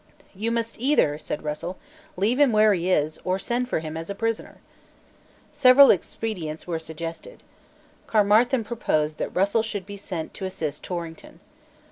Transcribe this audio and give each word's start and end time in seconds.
"You 0.33 0.49
must 0.49 0.79
either," 0.79 1.19
said 1.19 1.43
Russell, 1.43 1.77
"leave 2.17 2.39
him 2.39 2.51
where 2.51 2.73
he 2.73 2.89
is, 2.89 3.19
or 3.23 3.37
send 3.37 3.69
for 3.69 3.81
him 3.81 3.95
as 3.95 4.09
a 4.09 4.15
prisoner." 4.15 4.57
Several 5.53 5.91
expedients 5.91 6.65
were 6.65 6.79
suggested. 6.79 7.43
Caermarthen 8.07 8.63
proposed 8.63 9.19
that 9.19 9.35
Russell 9.35 9.61
should 9.61 9.85
be 9.85 9.97
sent 9.97 10.33
to 10.33 10.45
assist 10.45 10.83
Torrington. 10.83 11.39